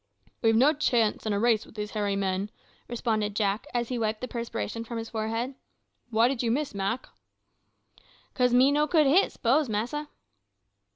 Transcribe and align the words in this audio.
"We've 0.41 0.55
no 0.55 0.73
chance 0.73 1.27
in 1.27 1.31
a 1.33 1.39
race 1.39 1.63
with 1.63 1.75
these 1.75 1.91
hairy 1.91 2.15
men," 2.15 2.49
responded 2.87 3.35
Jack, 3.35 3.67
as 3.71 3.89
he 3.89 3.99
wiped 3.99 4.21
the 4.21 4.27
perspiration 4.27 4.83
from 4.83 4.97
his 4.97 5.11
forehead. 5.11 5.53
"Why 6.09 6.27
did 6.27 6.41
you 6.41 6.49
miss, 6.49 6.73
Mak?" 6.73 7.07
"'Cause 8.33 8.51
me 8.51 8.71
no 8.71 8.87
could 8.87 9.05
hit, 9.05 9.31
s'pose, 9.31 9.69
massa." 9.69 10.09